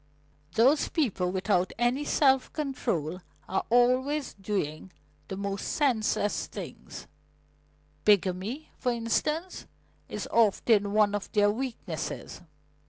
Those 0.53 0.89
people 0.89 1.29
without 1.31 1.73
any 1.77 2.05
self 2.05 2.51
control 2.53 3.21
are 3.47 3.63
always 3.69 4.33
doing 4.33 4.91
the 5.27 5.37
most 5.37 5.67
senseless 5.67 6.47
things 6.47 7.05
bigamy, 8.03 8.71
for 8.79 8.91
instance, 8.93 9.67
is 10.09 10.27
often 10.31 10.93
one 10.93 11.13
of 11.13 11.31
their 11.33 11.51
weaknesses." 11.51 12.41